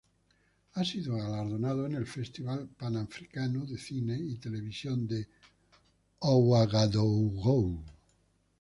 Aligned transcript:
Ha 0.73 0.83
sido 0.83 1.15
galardonado 1.15 1.85
en 1.85 1.93
el 1.93 2.07
Festival 2.07 2.67
Panafricano 2.69 3.67
de 3.67 3.77
Cine 3.77 4.17
y 4.19 4.37
Televisión 4.37 5.05
de 5.07 5.27
Ouagadougou. 6.21 7.83